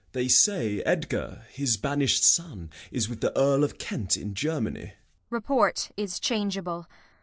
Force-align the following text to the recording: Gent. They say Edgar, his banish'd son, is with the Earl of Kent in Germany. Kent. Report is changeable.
Gent. 0.03 0.13
They 0.13 0.27
say 0.29 0.81
Edgar, 0.81 1.45
his 1.51 1.77
banish'd 1.77 2.23
son, 2.23 2.71
is 2.91 3.07
with 3.07 3.21
the 3.21 3.37
Earl 3.37 3.63
of 3.63 3.77
Kent 3.77 4.17
in 4.17 4.33
Germany. 4.33 4.79
Kent. 4.81 4.95
Report 5.29 5.91
is 5.95 6.19
changeable. 6.19 6.87